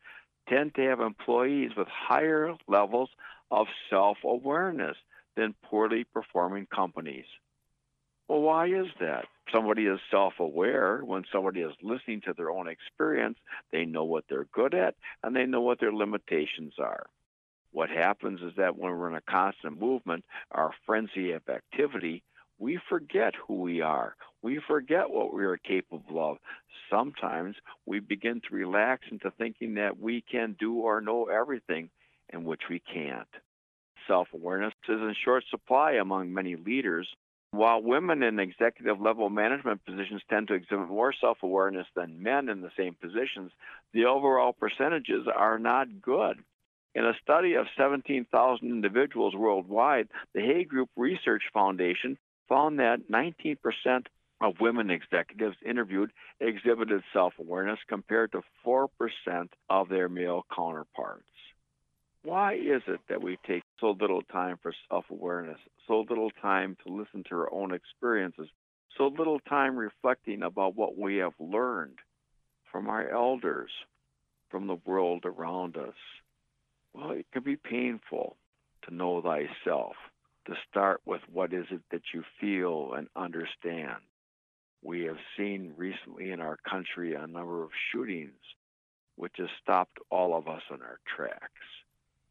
tend 0.48 0.76
to 0.76 0.82
have 0.82 1.00
employees 1.00 1.72
with 1.76 1.88
higher 1.88 2.54
levels 2.68 3.10
of 3.50 3.66
self 3.90 4.18
awareness 4.24 4.98
than 5.38 5.56
poorly 5.64 6.04
performing 6.04 6.66
companies. 6.66 7.26
Well, 8.28 8.42
why 8.42 8.68
is 8.68 8.88
that? 9.00 9.26
Somebody 9.54 9.86
is 9.86 10.00
self 10.12 10.34
aware. 10.40 11.00
When 11.06 11.24
somebody 11.32 11.62
is 11.62 11.72
listening 11.82 12.22
to 12.22 12.34
their 12.34 12.50
own 12.50 12.68
experience, 12.68 13.38
they 13.72 13.86
know 13.86 14.04
what 14.04 14.26
they're 14.28 14.48
good 14.52 14.74
at 14.74 14.96
and 15.24 15.34
they 15.34 15.46
know 15.46 15.62
what 15.62 15.80
their 15.80 15.94
limitations 15.94 16.74
are. 16.78 17.06
What 17.72 17.90
happens 17.90 18.42
is 18.42 18.54
that 18.58 18.78
when 18.78 18.92
we're 18.98 19.10
in 19.10 19.16
a 19.16 19.22
constant 19.22 19.80
movement, 19.80 20.26
our 20.52 20.72
frenzy 20.86 21.32
of 21.32 21.48
activity, 21.48 22.24
we 22.60 22.80
forget 22.90 23.34
who 23.48 23.62
we 23.62 23.82
are. 23.82 24.16
We 24.42 24.60
forget 24.68 25.10
what 25.10 25.34
we 25.34 25.46
are 25.46 25.58
capable 25.58 26.32
of. 26.32 26.38
Sometimes 26.90 27.56
we 27.86 28.00
begin 28.00 28.42
to 28.42 28.56
relax 28.56 29.04
into 29.12 29.32
thinking 29.32 29.76
that 29.76 30.00
we 30.00 30.22
can 30.30 30.56
do 30.60 30.76
or 30.76 31.02
know 31.02 31.26
everything, 31.26 31.90
in 32.34 32.44
which 32.44 32.64
we 32.70 32.80
can't. 32.80 33.28
Self 34.08 34.30
awareness 34.34 34.74
is 34.88 35.02
in 35.02 35.16
short 35.24 35.44
supply 35.50 35.94
among 35.94 36.34
many 36.34 36.56
leaders. 36.56 37.08
While 37.52 37.82
women 37.82 38.24
in 38.24 38.40
executive 38.40 39.00
level 39.00 39.30
management 39.30 39.86
positions 39.86 40.22
tend 40.30 40.48
to 40.50 40.54
exhibit 40.54 40.90
more 40.90 41.14
self 41.14 41.44
awareness 41.44 41.88
than 41.96 42.22
men 42.22 42.50
in 42.50 42.62
the 42.62 42.72
same 42.78 42.96
positions, 42.96 43.52
the 43.94 44.06
overall 44.06 44.54
percentages 44.54 45.28
are 45.34 45.60
not 45.60 46.02
good. 46.02 46.44
In 46.94 47.06
a 47.06 47.14
study 47.22 47.54
of 47.54 47.68
17,000 47.78 48.68
individuals 48.68 49.36
worldwide, 49.36 50.08
the 50.34 50.42
Hay 50.42 50.64
Group 50.64 50.90
Research 50.96 51.44
Foundation 51.54 52.18
found 52.50 52.80
that 52.80 53.10
19% 53.12 53.58
of 54.42 54.60
women 54.60 54.90
executives 54.90 55.58
interviewed 55.66 56.12
exhibited 56.40 57.04
self 57.14 57.34
awareness 57.40 57.80
compared 57.88 58.32
to 58.34 58.42
4% 58.66 58.88
of 59.70 59.90
their 59.90 60.10
male 60.10 60.46
counterparts. 60.56 61.24
Why 62.24 62.54
is 62.56 62.82
it 62.88 63.00
that 63.10 63.22
we 63.22 63.38
take 63.48 63.64
so 63.80 63.92
little 64.00 64.22
time 64.24 64.58
for 64.62 64.74
self 64.90 65.06
awareness, 65.10 65.60
so 65.88 66.06
little 66.10 66.32
time 66.42 66.76
to 66.86 66.94
listen 66.94 67.24
to 67.30 67.36
our 67.36 67.54
own 67.54 67.74
experiences, 67.74 68.50
so 68.98 69.08
little 69.08 69.40
time 69.40 69.78
reflecting 69.78 70.44
about 70.44 70.76
what 70.76 70.98
we 70.98 71.18
have 71.18 71.34
learned 71.40 72.00
from 72.72 72.90
our 72.90 73.10
elders, 73.10 73.72
from 74.50 74.68
the 74.68 74.80
world 74.86 75.26
around 75.26 75.78
us? 75.78 75.96
Well, 76.94 77.12
it 77.12 77.28
can 77.32 77.44
be 77.44 77.56
painful 77.56 78.36
to 78.84 78.94
know 78.94 79.22
thyself, 79.22 79.96
to 80.48 80.56
start 80.70 81.02
with 81.06 81.22
what 81.32 81.54
is 81.54 81.66
it 81.72 81.82
that 81.92 82.14
you 82.14 82.24
feel 82.40 82.94
and 82.94 83.08
understand. 83.16 84.02
We 84.82 85.04
have 85.04 85.18
seen 85.38 85.74
recently 85.78 86.32
in 86.32 86.42
our 86.42 86.58
country 86.70 87.14
a 87.14 87.28
number 87.28 87.64
of 87.64 87.70
shootings, 87.92 88.40
which 89.16 89.34
has 89.38 89.50
stopped 89.62 89.98
all 90.10 90.36
of 90.38 90.48
us 90.48 90.62
in 90.70 90.82
our 90.82 91.00
tracks. 91.16 91.68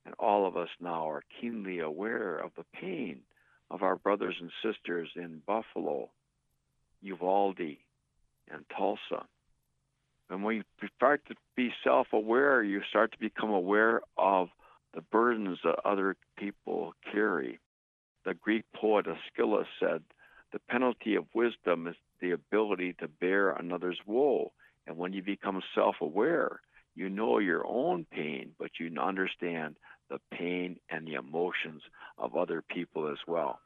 And 0.07 0.15
all 0.21 0.47
of 0.47 0.57
us 0.57 0.69
now 0.81 1.11
are 1.11 1.25
keenly 1.41 1.81
aware 1.81 2.39
of 2.39 2.53
the 2.57 2.65
pain 2.81 3.23
of 3.71 3.83
our 3.83 3.97
brothers 3.97 4.37
and 4.41 4.53
sisters 4.63 5.09
in 5.17 5.43
Buffalo, 5.45 6.11
Uvalde, 7.03 7.79
and 8.49 8.65
Tulsa. 8.77 9.27
And 10.31 10.45
when 10.45 10.57
you 10.57 10.89
start 10.97 11.23
to 11.27 11.35
be 11.57 11.73
self 11.83 12.07
aware, 12.13 12.63
you 12.63 12.83
start 12.89 13.13
to 13.13 13.19
become 13.19 13.51
aware 13.51 14.01
of 14.17 14.49
the 14.95 15.01
burdens 15.01 15.59
that 15.65 15.85
other 15.85 16.17
people 16.39 16.95
carry. 17.13 17.59
The 18.25 18.35
Greek 18.35 18.65
poet 18.75 19.07
Aeschylus 19.07 19.67
said, 19.81 20.03
The 20.53 20.61
penalty 20.71 21.17
of 21.17 21.27
wisdom 21.35 21.89
is 21.89 21.97
the 22.21 22.31
ability 22.31 22.95
to 23.01 23.09
bear 23.09 23.51
another's 23.51 24.01
woe. 24.07 24.53
And 24.87 24.97
when 24.97 25.13
you 25.13 25.23
become 25.23 25.61
self 25.75 25.97
aware, 26.01 26.61
you 26.95 27.09
know 27.09 27.39
your 27.39 27.67
own 27.67 28.07
pain, 28.11 28.53
but 28.59 28.71
you 28.79 28.91
understand 29.01 29.77
the 30.11 30.21
pain 30.31 30.79
and 30.91 31.07
the 31.07 31.15
emotions 31.15 31.83
of 32.19 32.37
other 32.37 32.63
people 32.63 33.09
as 33.11 33.19
well. 33.27 33.61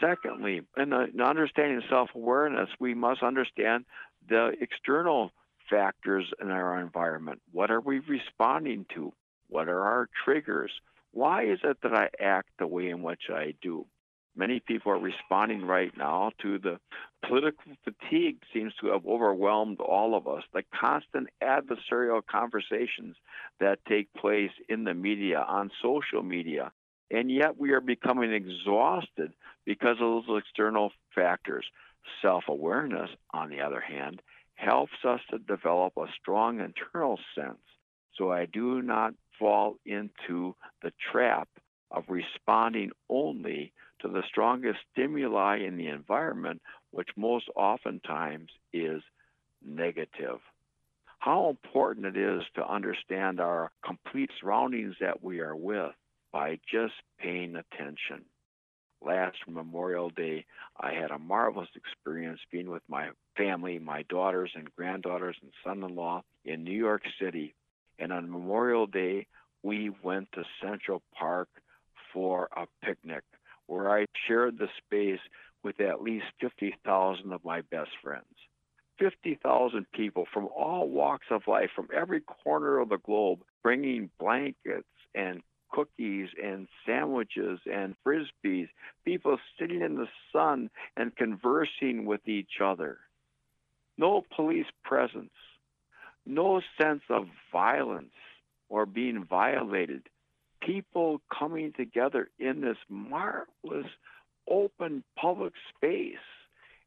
Secondly, 0.00 0.62
in, 0.76 0.92
in 0.92 1.20
understanding 1.20 1.82
self 1.88 2.10
awareness, 2.14 2.68
we 2.80 2.94
must 2.94 3.22
understand 3.22 3.84
the 4.28 4.52
external 4.60 5.32
factors 5.70 6.26
in 6.40 6.50
our 6.50 6.80
environment. 6.80 7.40
What 7.52 7.70
are 7.70 7.80
we 7.80 8.00
responding 8.00 8.86
to? 8.94 9.12
What 9.48 9.68
are 9.68 9.80
our 9.80 10.08
triggers? 10.24 10.72
Why 11.12 11.44
is 11.44 11.60
it 11.62 11.78
that 11.82 11.94
I 11.94 12.08
act 12.20 12.48
the 12.58 12.66
way 12.66 12.88
in 12.88 13.02
which 13.02 13.30
I 13.30 13.54
do? 13.62 13.86
Many 14.36 14.60
people 14.60 14.92
are 14.92 14.98
responding 14.98 15.64
right 15.64 15.92
now 15.96 16.32
to 16.42 16.58
the 16.58 16.80
political 17.28 17.72
fatigue 17.84 18.38
seems 18.52 18.72
to 18.80 18.88
have 18.88 19.06
overwhelmed 19.06 19.80
all 19.80 20.16
of 20.16 20.26
us. 20.26 20.42
The 20.52 20.64
constant 20.78 21.28
adversarial 21.42 22.20
conversations 22.26 23.16
that 23.60 23.84
take 23.88 24.12
place 24.14 24.50
in 24.68 24.84
the 24.84 24.94
media, 24.94 25.44
on 25.46 25.70
social 25.80 26.22
media, 26.22 26.72
and 27.10 27.30
yet 27.30 27.58
we 27.58 27.72
are 27.72 27.80
becoming 27.80 28.32
exhausted 28.32 29.32
because 29.64 29.98
of 30.00 30.26
those 30.26 30.42
external 30.42 30.90
factors. 31.14 31.64
Self 32.20 32.44
awareness, 32.48 33.10
on 33.32 33.50
the 33.50 33.60
other 33.60 33.80
hand, 33.80 34.20
helps 34.54 35.04
us 35.04 35.20
to 35.30 35.38
develop 35.38 35.94
a 35.96 36.06
strong 36.20 36.60
internal 36.60 37.18
sense 37.34 37.58
so 38.16 38.30
I 38.30 38.46
do 38.46 38.82
not 38.82 39.14
fall 39.38 39.76
into 39.84 40.54
the 40.82 40.92
trap 41.12 41.48
of 41.90 42.04
responding 42.08 42.90
only 43.08 43.72
to 44.04 44.12
the 44.12 44.22
strongest 44.28 44.78
stimuli 44.92 45.58
in 45.66 45.76
the 45.76 45.88
environment, 45.88 46.60
which 46.90 47.08
most 47.16 47.46
oftentimes 47.56 48.50
is 48.72 49.02
negative. 49.64 50.40
How 51.18 51.48
important 51.48 52.04
it 52.04 52.16
is 52.16 52.42
to 52.56 52.70
understand 52.70 53.40
our 53.40 53.70
complete 53.82 54.30
surroundings 54.38 54.96
that 55.00 55.22
we 55.22 55.40
are 55.40 55.56
with 55.56 55.92
by 56.32 56.58
just 56.70 56.92
paying 57.18 57.56
attention. 57.56 58.26
Last 59.02 59.36
Memorial 59.48 60.10
Day, 60.10 60.44
I 60.78 60.92
had 60.92 61.10
a 61.10 61.18
marvelous 61.18 61.68
experience 61.74 62.40
being 62.52 62.68
with 62.68 62.82
my 62.88 63.08
family, 63.38 63.78
my 63.78 64.02
daughters 64.10 64.50
and 64.54 64.74
granddaughters 64.76 65.36
and 65.40 65.50
son 65.64 65.82
in 65.82 65.94
law 65.94 66.22
in 66.44 66.62
New 66.62 66.72
York 66.72 67.02
City. 67.18 67.54
And 67.98 68.12
on 68.12 68.30
Memorial 68.30 68.86
Day, 68.86 69.26
we 69.62 69.90
went 70.02 70.30
to 70.32 70.44
Central 70.62 71.00
Park 71.18 71.48
for 72.12 72.48
a 72.54 72.66
picnic 72.84 73.22
where 73.66 73.90
I 73.90 74.06
shared 74.26 74.58
the 74.58 74.68
space 74.84 75.20
with 75.62 75.80
at 75.80 76.02
least 76.02 76.26
50,000 76.40 77.32
of 77.32 77.44
my 77.44 77.62
best 77.62 77.90
friends. 78.02 78.24
50,000 78.98 79.86
people 79.92 80.26
from 80.32 80.48
all 80.56 80.88
walks 80.88 81.26
of 81.30 81.42
life, 81.48 81.70
from 81.74 81.88
every 81.94 82.20
corner 82.20 82.78
of 82.78 82.90
the 82.90 82.98
globe, 82.98 83.40
bringing 83.62 84.10
blankets 84.20 84.86
and 85.14 85.42
cookies 85.70 86.28
and 86.42 86.68
sandwiches 86.86 87.58
and 87.66 87.96
frisbees, 88.06 88.68
people 89.04 89.36
sitting 89.58 89.82
in 89.82 89.96
the 89.96 90.06
sun 90.32 90.70
and 90.96 91.16
conversing 91.16 92.04
with 92.06 92.28
each 92.28 92.60
other. 92.62 92.98
No 93.98 94.22
police 94.36 94.66
presence, 94.84 95.32
no 96.24 96.60
sense 96.80 97.02
of 97.10 97.26
violence 97.50 98.14
or 98.68 98.86
being 98.86 99.24
violated 99.24 100.02
people 100.64 101.20
coming 101.36 101.72
together 101.76 102.28
in 102.38 102.60
this 102.60 102.76
marvelous 102.88 103.86
open 104.48 105.02
public 105.16 105.52
space 105.74 106.16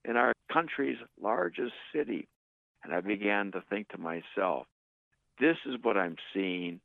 in 0.06 0.16
our 0.16 0.34
country's 0.52 0.98
largest 1.22 1.74
city. 1.94 2.28
And 2.84 2.94
I 2.94 3.02
began 3.02 3.52
to 3.52 3.64
think 3.70 3.90
to 3.90 3.98
myself, 3.98 4.68
this 5.40 5.58
is 5.66 5.76
what 5.82 5.98
I'm 5.98 6.16
seeing, 6.34 6.80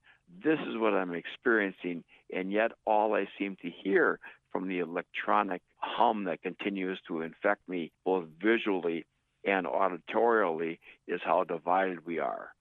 this 0.44 0.58
is 0.68 0.76
what 0.76 0.94
I'm 0.94 1.14
experiencing, 1.14 2.04
and 2.34 2.52
yet 2.52 2.72
all 2.86 3.14
I 3.14 3.28
seem 3.38 3.56
to 3.62 3.70
hear 3.70 4.18
from 4.50 4.68
the 4.68 4.80
electronic 4.80 5.62
hum 5.76 6.24
that 6.24 6.42
continues 6.42 6.98
to 7.08 7.22
infect 7.22 7.66
me 7.68 7.90
both 8.04 8.26
visually 8.42 9.06
and 9.44 9.66
auditorially 9.66 10.78
is 11.08 11.20
how 11.24 11.44
divided 11.44 12.06
we 12.06 12.18
are. 12.18 12.52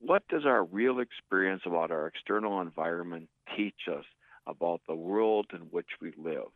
What 0.00 0.26
does 0.28 0.44
our 0.44 0.64
real 0.64 1.00
experience 1.00 1.62
about 1.64 1.90
our 1.90 2.06
external 2.06 2.60
environment 2.60 3.28
teach 3.56 3.88
us 3.90 4.04
about 4.46 4.80
the 4.86 4.94
world 4.94 5.46
in 5.52 5.60
which 5.70 5.88
we 6.00 6.12
live? 6.16 6.48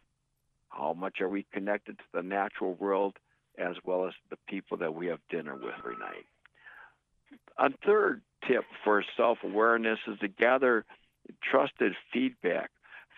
How 0.69 0.93
much 0.93 1.21
are 1.21 1.28
we 1.28 1.47
connected 1.52 1.99
to 1.99 2.05
the 2.12 2.23
natural 2.23 2.75
world 2.75 3.17
as 3.59 3.76
well 3.85 4.07
as 4.07 4.12
the 4.31 4.38
people 4.49 4.76
that 4.78 4.95
we 4.95 5.07
have 5.07 5.21
dinner 5.31 5.55
with 5.55 5.75
every 5.78 5.97
night? 5.97 6.26
A 7.59 7.71
third 7.85 8.23
tip 8.47 8.64
for 8.85 9.05
self 9.17 9.38
awareness 9.43 9.99
is 10.07 10.19
to 10.21 10.28
gather 10.28 10.85
trusted 11.43 11.95
feedback. 12.12 12.71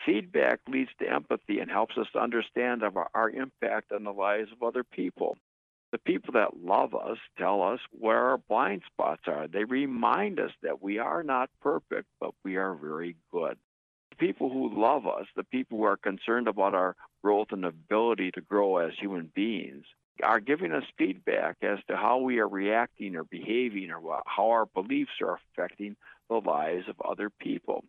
Feedback 0.06 0.60
leads 0.66 0.90
to 0.98 1.12
empathy 1.12 1.58
and 1.58 1.70
helps 1.70 1.98
us 1.98 2.06
understand 2.18 2.82
our, 2.82 3.08
our 3.14 3.28
impact 3.28 3.92
on 3.92 4.04
the 4.04 4.12
lives 4.12 4.50
of 4.52 4.62
other 4.62 4.82
people. 4.82 5.36
The 5.92 5.98
people 5.98 6.32
that 6.34 6.56
love 6.62 6.94
us 6.94 7.18
tell 7.36 7.62
us 7.62 7.80
where 7.90 8.18
our 8.18 8.38
blind 8.38 8.82
spots 8.86 9.22
are. 9.26 9.48
They 9.48 9.64
remind 9.64 10.38
us 10.38 10.52
that 10.62 10.80
we 10.80 10.98
are 10.98 11.22
not 11.22 11.50
perfect, 11.60 12.06
but 12.20 12.30
we 12.44 12.56
are 12.56 12.74
very 12.74 13.16
good. 13.32 13.58
People 14.20 14.50
who 14.50 14.78
love 14.78 15.06
us, 15.06 15.26
the 15.34 15.44
people 15.44 15.78
who 15.78 15.84
are 15.84 15.96
concerned 15.96 16.46
about 16.46 16.74
our 16.74 16.94
growth 17.22 17.48
and 17.52 17.64
ability 17.64 18.30
to 18.32 18.42
grow 18.42 18.76
as 18.76 18.92
human 19.00 19.32
beings, 19.34 19.86
are 20.22 20.40
giving 20.40 20.72
us 20.72 20.84
feedback 20.98 21.56
as 21.62 21.78
to 21.88 21.96
how 21.96 22.18
we 22.18 22.38
are 22.38 22.48
reacting 22.48 23.16
or 23.16 23.24
behaving 23.24 23.90
or 23.90 24.20
how 24.26 24.50
our 24.50 24.66
beliefs 24.66 25.12
are 25.22 25.38
affecting 25.56 25.96
the 26.28 26.36
lives 26.36 26.86
of 26.86 27.00
other 27.00 27.30
people. 27.30 27.82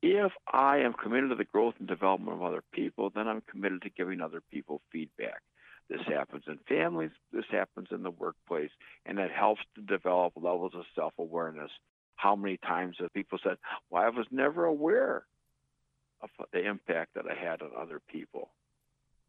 If 0.00 0.30
I 0.46 0.78
am 0.78 0.92
committed 0.92 1.30
to 1.30 1.34
the 1.34 1.44
growth 1.44 1.74
and 1.80 1.88
development 1.88 2.36
of 2.36 2.42
other 2.44 2.62
people, 2.72 3.10
then 3.10 3.26
I'm 3.26 3.42
committed 3.50 3.82
to 3.82 3.90
giving 3.90 4.20
other 4.20 4.42
people 4.52 4.80
feedback. 4.92 5.42
This 5.90 6.02
happens 6.06 6.44
in 6.46 6.58
families, 6.68 7.10
this 7.32 7.46
happens 7.50 7.88
in 7.90 8.04
the 8.04 8.12
workplace, 8.12 8.70
and 9.06 9.18
it 9.18 9.32
helps 9.32 9.62
to 9.74 9.80
develop 9.80 10.34
levels 10.36 10.72
of 10.76 10.84
self 10.94 11.14
awareness. 11.18 11.70
How 12.14 12.36
many 12.36 12.58
times 12.58 12.96
have 13.00 13.12
people 13.12 13.40
said, 13.42 13.56
Well, 13.90 14.04
I 14.04 14.08
was 14.10 14.26
never 14.30 14.64
aware 14.64 15.24
of 16.20 16.30
the 16.52 16.66
impact 16.66 17.14
that 17.14 17.24
I 17.30 17.34
had 17.34 17.62
on 17.62 17.70
other 17.78 18.00
people? 18.10 18.50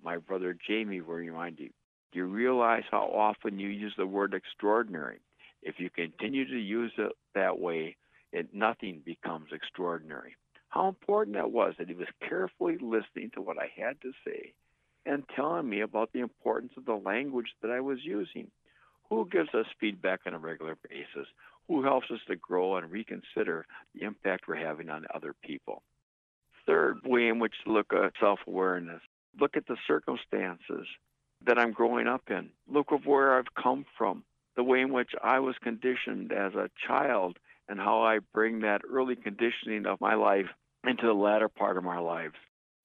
My 0.03 0.17
brother 0.17 0.55
Jamie 0.67 1.01
will 1.01 1.15
remind 1.15 1.59
you 1.59 1.69
do 2.11 2.19
you 2.19 2.25
realize 2.25 2.83
how 2.89 3.03
often 3.03 3.59
you 3.59 3.69
use 3.69 3.93
the 3.95 4.07
word 4.07 4.33
extraordinary? 4.33 5.19
If 5.61 5.75
you 5.79 5.89
continue 5.89 6.45
to 6.47 6.59
use 6.59 6.91
it 6.97 7.11
that 7.35 7.59
way, 7.59 7.97
it, 8.31 8.53
nothing 8.53 9.01
becomes 9.05 9.49
extraordinary. 9.51 10.35
How 10.69 10.87
important 10.87 11.35
that 11.35 11.51
was 11.51 11.75
that 11.77 11.87
he 11.87 11.93
was 11.93 12.07
carefully 12.27 12.77
listening 12.81 13.31
to 13.33 13.41
what 13.41 13.57
I 13.59 13.69
had 13.75 14.01
to 14.01 14.11
say 14.25 14.53
and 15.05 15.23
telling 15.35 15.69
me 15.69 15.81
about 15.81 16.13
the 16.13 16.19
importance 16.19 16.73
of 16.77 16.85
the 16.85 16.93
language 16.93 17.47
that 17.61 17.71
I 17.71 17.79
was 17.79 17.99
using. 18.03 18.49
Who 19.09 19.27
gives 19.31 19.53
us 19.55 19.65
feedback 19.79 20.21
on 20.25 20.35
a 20.35 20.39
regular 20.39 20.77
basis? 20.87 21.27
Who 21.67 21.83
helps 21.83 22.11
us 22.11 22.19
to 22.27 22.35
grow 22.35 22.77
and 22.77 22.91
reconsider 22.91 23.65
the 23.95 24.05
impact 24.05 24.47
we're 24.47 24.55
having 24.55 24.89
on 24.89 25.05
other 25.13 25.33
people? 25.43 25.81
Third 26.69 26.99
way 27.03 27.27
in 27.27 27.39
which 27.39 27.55
to 27.65 27.71
look 27.73 27.87
uh, 27.91 28.05
at 28.05 28.13
self 28.19 28.39
awareness 28.47 29.01
look 29.39 29.57
at 29.57 29.65
the 29.67 29.77
circumstances 29.87 30.87
that 31.45 31.57
I'm 31.57 31.71
growing 31.71 32.07
up 32.07 32.23
in. 32.29 32.49
Look 32.71 32.91
at 32.91 33.05
where 33.05 33.37
I've 33.37 33.53
come 33.61 33.85
from, 33.97 34.23
the 34.55 34.63
way 34.63 34.81
in 34.81 34.91
which 34.91 35.11
I 35.23 35.39
was 35.39 35.55
conditioned 35.63 36.31
as 36.31 36.53
a 36.53 36.69
child, 36.87 37.37
and 37.67 37.79
how 37.79 38.03
I 38.03 38.19
bring 38.33 38.61
that 38.61 38.81
early 38.91 39.15
conditioning 39.15 39.85
of 39.85 40.01
my 40.01 40.15
life 40.15 40.47
into 40.85 41.07
the 41.07 41.13
latter 41.13 41.49
part 41.49 41.77
of 41.77 41.87
our 41.87 42.01
lives. 42.01 42.35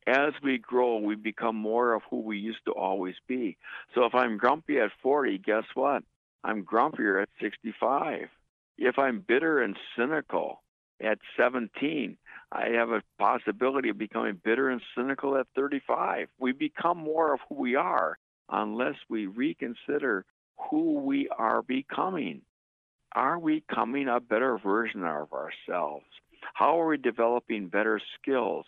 As 0.07 0.33
we 0.43 0.59
grow, 0.59 0.99
we 0.99 1.15
become 1.15 1.57
more 1.57 1.95
of 1.95 2.03
who 2.11 2.21
we 2.21 2.39
used 2.39 2.65
to 2.67 2.73
always 2.73 3.15
be. 3.27 3.57
So 3.95 4.05
if 4.05 4.15
I'm 4.15 4.37
grumpy 4.37 4.79
at 4.79 4.91
40, 5.03 5.39
guess 5.39 5.65
what? 5.75 6.03
I'm 6.43 6.65
grumpier 6.65 7.23
at 7.23 7.31
65. 7.41 8.29
If 8.77 8.99
I'm 8.99 9.25
bitter 9.27 9.63
and 9.63 9.77
cynical 9.97 10.63
at 11.01 11.19
17, 11.39 12.19
I 12.55 12.69
have 12.77 12.91
a 12.91 13.03
possibility 13.19 13.89
of 13.89 13.99
becoming 13.99 14.41
bitter 14.43 14.71
and 14.71 14.81
cynical 14.97 15.37
at 15.37 15.49
35. 15.57 16.29
We 16.39 16.53
become 16.53 16.99
more 16.99 17.35
of 17.35 17.41
who 17.49 17.57
we 17.57 17.75
are 17.75 18.17
unless 18.49 18.95
we 19.09 19.27
reconsider 19.27 20.25
who 20.71 21.01
we 21.01 21.29
are 21.37 21.63
becoming. 21.63 22.43
Are 23.13 23.41
we 23.41 23.65
becoming 23.67 24.07
a 24.07 24.21
better 24.21 24.57
version 24.57 25.03
of 25.05 25.33
ourselves? 25.33 26.07
How 26.55 26.81
are 26.81 26.87
we 26.87 26.97
developing 26.97 27.67
better 27.67 28.01
skills? 28.21 28.67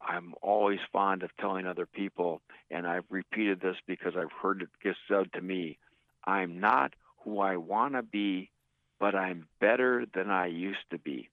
I'm 0.00 0.32
always 0.40 0.78
fond 0.90 1.22
of 1.22 1.30
telling 1.38 1.66
other 1.66 1.86
people, 1.86 2.40
and 2.70 2.86
I've 2.86 3.04
repeated 3.10 3.60
this 3.60 3.76
because 3.86 4.14
I've 4.16 4.32
heard 4.42 4.62
it 4.62 4.68
get 4.82 4.96
said 5.06 5.32
to 5.34 5.42
me 5.42 5.78
I'm 6.24 6.60
not 6.60 6.94
who 7.24 7.40
I 7.40 7.56
want 7.56 7.94
to 7.94 8.02
be, 8.02 8.50
but 8.98 9.14
I'm 9.14 9.48
better 9.60 10.06
than 10.14 10.30
I 10.30 10.46
used 10.46 10.90
to 10.90 10.98
be. 10.98 11.28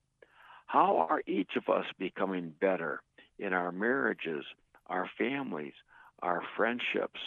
How 0.74 1.06
are 1.08 1.22
each 1.28 1.52
of 1.56 1.70
us 1.72 1.86
becoming 2.00 2.52
better 2.60 3.04
in 3.38 3.54
our 3.54 3.72
marriages, 3.72 4.44
our 4.88 5.08
families, 5.20 5.76
our 6.24 6.42
friendships? 6.58 7.20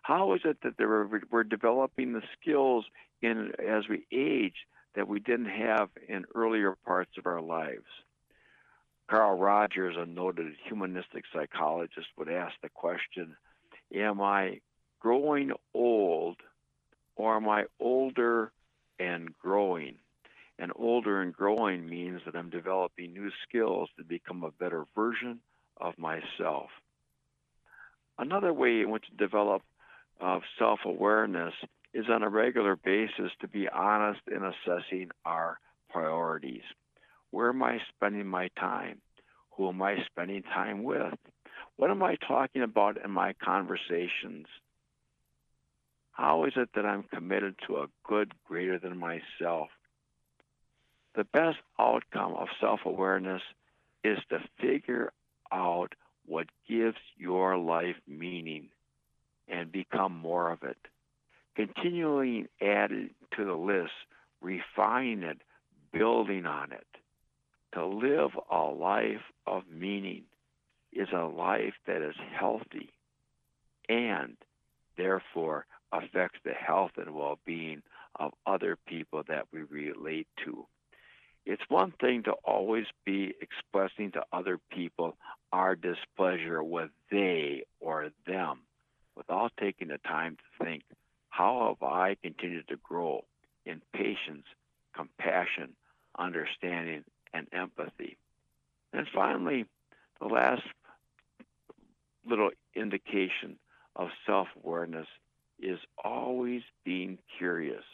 How 0.00 0.32
is 0.32 0.40
it 0.46 0.56
that 0.62 0.78
we're, 0.78 1.20
we're 1.30 1.44
developing 1.44 2.14
the 2.14 2.22
skills 2.40 2.86
in 3.20 3.52
as 3.58 3.86
we 3.86 4.06
age 4.10 4.54
that 4.94 5.08
we 5.08 5.20
didn't 5.20 5.50
have 5.50 5.90
in 6.08 6.24
earlier 6.34 6.74
parts 6.86 7.10
of 7.18 7.26
our 7.26 7.42
lives? 7.42 7.84
Carl 9.10 9.36
Rogers, 9.36 9.96
a 9.98 10.06
noted 10.06 10.54
humanistic 10.66 11.24
psychologist, 11.34 12.06
would 12.16 12.30
ask 12.30 12.54
the 12.62 12.70
question 12.70 13.36
Am 13.94 14.22
I 14.22 14.60
growing 15.00 15.52
old 15.74 16.38
or 17.14 17.36
am 17.36 17.46
I 17.46 17.66
older 17.78 18.52
and 18.98 19.36
growing? 19.36 19.96
And 20.58 20.72
older 20.74 21.20
and 21.20 21.34
growing 21.34 21.86
means 21.86 22.22
that 22.24 22.34
I'm 22.34 22.50
developing 22.50 23.12
new 23.12 23.30
skills 23.46 23.90
to 23.98 24.04
become 24.04 24.42
a 24.42 24.50
better 24.50 24.84
version 24.94 25.40
of 25.78 25.98
myself. 25.98 26.70
Another 28.18 28.52
way 28.52 28.80
in 28.80 28.90
which 28.90 29.04
to 29.10 29.16
develop 29.16 29.62
uh, 30.20 30.40
self 30.58 30.80
awareness 30.86 31.52
is 31.92 32.06
on 32.08 32.22
a 32.22 32.28
regular 32.28 32.76
basis 32.76 33.30
to 33.40 33.48
be 33.48 33.68
honest 33.68 34.20
in 34.28 34.42
assessing 34.42 35.10
our 35.24 35.58
priorities. 35.90 36.62
Where 37.30 37.50
am 37.50 37.62
I 37.62 37.78
spending 37.94 38.26
my 38.26 38.48
time? 38.58 39.00
Who 39.56 39.68
am 39.68 39.82
I 39.82 39.96
spending 40.06 40.42
time 40.42 40.84
with? 40.84 41.18
What 41.76 41.90
am 41.90 42.02
I 42.02 42.16
talking 42.26 42.62
about 42.62 43.02
in 43.02 43.10
my 43.10 43.34
conversations? 43.42 44.46
How 46.12 46.44
is 46.44 46.52
it 46.56 46.70
that 46.74 46.86
I'm 46.86 47.02
committed 47.02 47.56
to 47.66 47.76
a 47.76 47.86
good 48.04 48.32
greater 48.46 48.78
than 48.78 48.98
myself? 48.98 49.68
The 51.16 51.24
best 51.24 51.56
outcome 51.78 52.34
of 52.34 52.48
self 52.60 52.80
awareness 52.84 53.40
is 54.04 54.18
to 54.28 54.38
figure 54.60 55.14
out 55.50 55.94
what 56.26 56.46
gives 56.68 56.98
your 57.16 57.56
life 57.56 57.96
meaning 58.06 58.68
and 59.48 59.72
become 59.72 60.14
more 60.14 60.50
of 60.50 60.62
it. 60.62 60.76
Continually 61.54 62.48
adding 62.60 63.14
to 63.34 63.46
the 63.46 63.54
list, 63.54 63.92
refine 64.42 65.22
it, 65.22 65.38
building 65.90 66.44
on 66.44 66.72
it. 66.72 66.86
To 67.72 67.86
live 67.86 68.32
a 68.50 68.64
life 68.64 69.24
of 69.46 69.62
meaning 69.72 70.24
is 70.92 71.08
a 71.14 71.24
life 71.24 71.74
that 71.86 72.02
is 72.02 72.16
healthy 72.38 72.90
and 73.88 74.36
therefore 74.98 75.64
affects 75.92 76.40
the 76.44 76.52
health 76.52 76.92
and 76.98 77.14
well 77.14 77.38
being 77.46 77.82
of 78.16 78.32
other 78.46 78.76
people 78.86 79.22
that 79.28 79.46
we 79.50 79.62
relate 79.62 80.28
to. 80.44 80.66
It's 81.46 81.62
one 81.68 81.92
thing 82.00 82.24
to 82.24 82.32
always 82.44 82.86
be 83.04 83.32
expressing 83.40 84.10
to 84.12 84.24
other 84.32 84.58
people 84.72 85.16
our 85.52 85.76
displeasure 85.76 86.60
with 86.60 86.90
they 87.08 87.62
or 87.78 88.10
them 88.26 88.62
without 89.16 89.52
taking 89.58 89.88
the 89.88 89.98
time 89.98 90.36
to 90.36 90.64
think, 90.64 90.82
how 91.28 91.76
have 91.80 91.88
I 91.88 92.16
continued 92.20 92.66
to 92.68 92.76
grow 92.76 93.24
in 93.64 93.80
patience, 93.94 94.44
compassion, 94.92 95.76
understanding, 96.18 97.04
and 97.32 97.46
empathy? 97.52 98.16
And 98.92 99.06
finally, 99.14 99.66
the 100.20 100.26
last 100.26 100.62
little 102.28 102.50
indication 102.74 103.56
of 103.94 104.08
self 104.26 104.48
awareness 104.64 105.06
is 105.60 105.78
always 106.02 106.62
being 106.84 107.18
curious, 107.38 107.84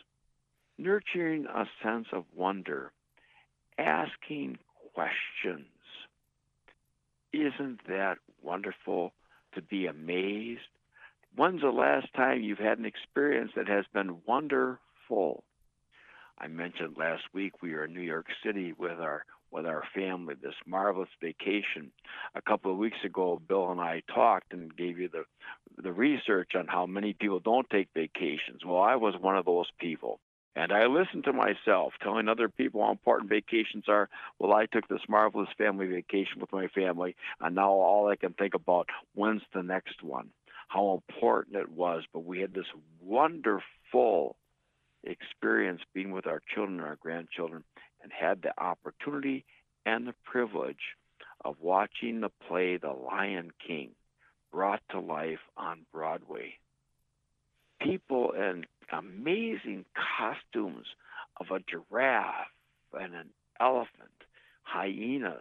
nurturing 0.78 1.46
a 1.46 1.66
sense 1.82 2.06
of 2.12 2.24
wonder 2.34 2.92
asking 3.78 4.58
questions. 4.94 5.66
Isn't 7.32 7.80
that 7.88 8.18
wonderful 8.42 9.12
to 9.54 9.62
be 9.62 9.87
amazed? 9.87 10.61
When's 11.35 11.62
the 11.62 11.70
last 11.70 12.12
time 12.14 12.42
you've 12.42 12.58
had 12.58 12.78
an 12.78 12.85
experience 12.85 13.52
that 13.56 13.68
has 13.68 13.85
been 13.94 14.18
wonderful? 14.26 15.44
I 16.38 16.48
mentioned 16.48 16.96
last 16.98 17.22
week 17.32 17.62
we 17.62 17.72
were 17.72 17.85
in 17.85 17.94
New 17.94 18.00
York 18.00 18.26
City 18.44 18.72
with 18.76 18.98
our 19.00 19.24
with 19.50 19.66
our 19.66 19.85
family 19.94 20.35
this 20.42 20.54
marvelous 20.66 21.11
vacation. 21.20 21.92
A 22.35 22.40
couple 22.40 22.72
of 22.72 22.78
weeks 22.78 22.96
ago, 23.04 23.40
Bill 23.46 23.70
and 23.70 23.80
I 23.80 24.02
talked 24.12 24.52
and 24.52 24.74
gave 24.76 24.98
you 24.98 25.08
the 25.08 25.24
the 25.82 25.92
research 25.92 26.52
on 26.54 26.66
how 26.66 26.87
many 26.87 27.12
people 27.12 27.40
don't 27.40 27.68
take 27.70 27.88
vacations. 27.94 28.64
Well, 28.66 28.80
I 28.80 28.96
was 28.96 29.14
one 29.20 29.37
of 29.37 29.44
those 29.44 29.70
people. 29.78 30.20
And 30.54 30.70
I 30.70 30.86
listened 30.86 31.24
to 31.24 31.32
myself 31.32 31.94
telling 32.02 32.28
other 32.28 32.48
people 32.48 32.84
how 32.84 32.90
important 32.90 33.30
vacations 33.30 33.84
are. 33.88 34.10
Well, 34.38 34.52
I 34.52 34.66
took 34.66 34.86
this 34.86 35.00
marvelous 35.08 35.48
family 35.56 35.86
vacation 35.86 36.40
with 36.40 36.52
my 36.52 36.66
family, 36.68 37.16
and 37.40 37.54
now 37.54 37.70
all 37.70 38.08
I 38.08 38.16
can 38.16 38.34
think 38.34 38.54
about 38.54 38.90
when's 39.14 39.42
the 39.54 39.62
next 39.62 40.02
one, 40.02 40.28
how 40.68 40.92
important 40.92 41.56
it 41.56 41.70
was. 41.70 42.04
But 42.12 42.24
we 42.24 42.40
had 42.40 42.52
this 42.52 42.66
wonderful 43.00 44.36
experience 45.04 45.80
being 45.94 46.12
with 46.12 46.26
our 46.26 46.42
children 46.54 46.80
and 46.80 46.86
our 46.86 46.96
grandchildren, 46.96 47.64
and 48.02 48.12
had 48.12 48.42
the 48.42 48.52
opportunity 48.62 49.44
and 49.86 50.06
the 50.06 50.14
privilege 50.24 50.96
of 51.44 51.56
watching 51.60 52.20
the 52.20 52.30
play 52.46 52.76
The 52.76 52.92
Lion 52.92 53.52
King 53.66 53.90
brought 54.52 54.82
to 54.90 55.00
life 55.00 55.40
on 55.56 55.86
Broadway. 55.92 56.58
People 57.80 58.32
and 58.32 58.66
amazing 58.92 59.85
costumes 59.94 60.87
of 61.40 61.46
a 61.50 61.61
giraffe 61.61 62.48
and 62.92 63.14
an 63.14 63.31
elephant, 63.61 64.24
hyenas, 64.62 65.40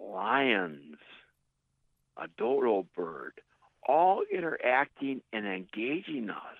lions, 0.00 0.96
a 2.16 2.26
dodo 2.38 2.86
bird, 2.96 3.32
all 3.86 4.22
interacting 4.32 5.20
and 5.32 5.46
engaging 5.46 6.30
us 6.30 6.56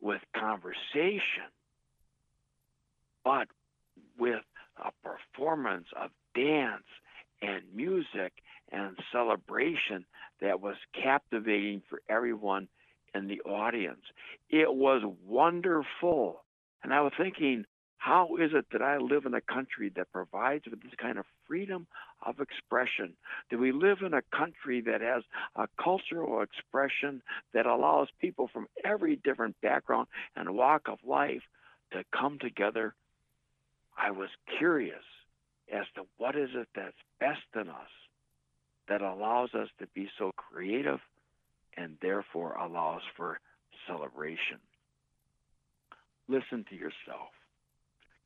with 0.00 0.20
conversation, 0.36 1.50
but 3.24 3.48
with 4.18 4.42
a 4.84 4.90
performance 5.02 5.86
of 5.96 6.10
dance 6.34 6.82
and 7.40 7.62
music 7.74 8.32
and 8.72 8.96
celebration 9.12 10.04
that 10.40 10.60
was 10.60 10.76
captivating 11.00 11.82
for 11.88 12.02
everyone 12.08 12.68
in 13.14 13.28
the 13.28 13.40
audience. 13.42 14.02
It 14.50 14.74
was 14.74 15.02
wonderful. 15.26 16.42
And 16.82 16.92
I 16.92 17.00
was 17.00 17.12
thinking, 17.16 17.64
how 18.04 18.36
is 18.36 18.50
it 18.52 18.66
that 18.72 18.82
I 18.82 18.98
live 18.98 19.24
in 19.24 19.32
a 19.32 19.40
country 19.40 19.90
that 19.96 20.12
provides 20.12 20.64
with 20.70 20.82
this 20.82 20.92
kind 21.00 21.18
of 21.18 21.24
freedom 21.46 21.86
of 22.26 22.38
expression? 22.38 23.14
Do 23.48 23.58
we 23.58 23.72
live 23.72 23.98
in 24.04 24.12
a 24.12 24.20
country 24.36 24.82
that 24.82 25.00
has 25.00 25.22
a 25.56 25.68
cultural 25.82 26.42
expression 26.42 27.22
that 27.54 27.64
allows 27.64 28.08
people 28.20 28.50
from 28.52 28.66
every 28.84 29.16
different 29.16 29.58
background 29.62 30.08
and 30.36 30.54
walk 30.54 30.82
of 30.88 30.98
life 31.02 31.42
to 31.92 32.04
come 32.14 32.38
together? 32.38 32.94
I 33.96 34.10
was 34.10 34.28
curious 34.58 35.04
as 35.72 35.86
to 35.94 36.02
what 36.18 36.36
is 36.36 36.50
it 36.54 36.68
that's 36.74 36.92
best 37.20 37.40
in 37.54 37.70
us 37.70 37.90
that 38.88 39.00
allows 39.00 39.54
us 39.54 39.68
to 39.78 39.86
be 39.94 40.10
so 40.18 40.32
creative 40.36 41.00
and 41.76 41.96
therefore 42.02 42.54
allows 42.54 43.02
for 43.16 43.40
celebration. 43.88 44.58
Listen 46.28 46.64
to 46.70 46.76
yourself. 46.76 47.30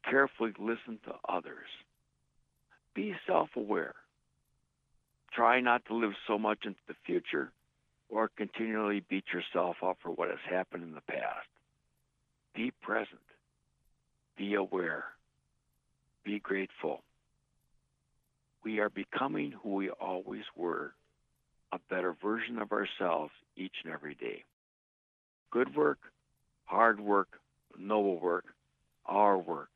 Carefully 0.09 0.53
listen 0.59 0.99
to 1.07 1.15
others. 1.29 1.69
Be 2.95 3.15
self 3.27 3.51
aware. 3.57 3.95
Try 5.33 5.61
not 5.61 5.85
to 5.87 5.95
live 5.95 6.13
so 6.27 6.39
much 6.39 6.61
into 6.65 6.81
the 6.89 6.95
future 7.07 7.53
or 8.09 8.31
continually 8.37 9.05
beat 9.11 9.25
yourself 9.33 9.77
up 9.85 9.99
for 10.03 10.11
what 10.11 10.31
has 10.31 10.39
happened 10.49 10.83
in 10.85 10.93
the 10.95 11.03
past. 11.03 11.49
Be 12.55 12.73
present. 12.83 13.21
Be 14.37 14.55
aware. 14.55 15.05
Be 16.25 16.41
grateful. 16.41 17.03
we 18.65 18.81
are 18.81 18.91
becoming 18.91 19.53
who 19.63 19.75
we 19.77 19.91
always 19.91 20.45
were, 20.57 20.95
a 21.73 21.79
better 21.91 22.15
version 22.23 22.59
of 22.59 22.73
ourselves 22.73 23.33
each 23.57 23.75
and 23.85 23.93
every 23.93 24.15
day. 24.15 24.45
Good 25.51 25.75
work, 25.75 25.99
hard 26.65 27.01
work, 27.01 27.41
noble 27.79 28.19
work, 28.19 28.45
our 29.07 29.37
work. 29.39 29.71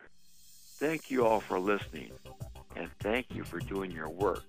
Thank 0.79 1.11
you 1.11 1.27
all 1.27 1.41
for 1.41 1.59
listening, 1.59 2.13
and 2.77 2.91
thank 3.01 3.27
you 3.35 3.45
for 3.45 3.61
doing 3.61 3.91
your 3.91 4.09
work 4.09 4.45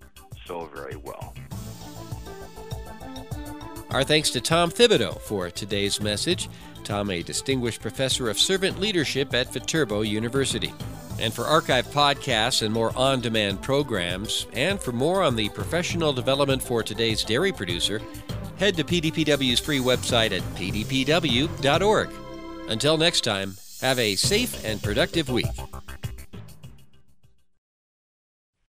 so 0.46 0.66
very 0.66 0.96
well. 0.96 1.34
Our 3.92 4.04
thanks 4.04 4.32
to 4.32 4.42
Tom 4.42 4.72
Thibodeau 4.72 5.22
for 5.22 5.52
today's 5.52 6.02
message. 6.02 6.50
Tom, 6.84 7.12
a 7.12 7.22
distinguished 7.22 7.82
professor 7.82 8.30
of 8.30 8.40
servant 8.40 8.80
leadership 8.80 9.34
at 9.34 9.54
Viterbo 9.54 10.02
University. 10.02 10.74
And 11.24 11.34
for 11.34 11.46
archived 11.46 11.94
podcasts 11.94 12.64
and 12.64 12.74
more 12.74 12.92
on 12.98 13.22
demand 13.22 13.62
programs, 13.62 14.46
and 14.52 14.78
for 14.78 14.92
more 14.92 15.24
on 15.24 15.38
the 15.38 15.48
professional 15.50 16.12
development 16.12 16.62
for 16.62 16.84
today's 16.84 17.24
dairy 17.24 17.54
producer, 17.54 18.02
head 18.58 18.76
to 18.76 18.84
PDPW's 18.84 19.62
free 19.62 19.80
website 19.80 20.34
at 20.36 20.42
pdpw.org. 20.56 22.10
Until 22.68 22.98
next 22.98 23.22
time, 23.22 23.56
have 23.80 24.00
a 24.00 24.18
safe 24.18 24.66
and 24.66 24.84
productive 24.84 25.30
week. 25.30 25.46